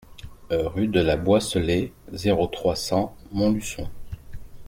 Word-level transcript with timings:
Rue 0.49 0.87
de 0.87 0.99
la 0.99 1.15
Boisselée, 1.15 1.93
zéro 2.11 2.47
trois, 2.47 2.75
cent 2.75 3.15
Montluçon 3.33 3.87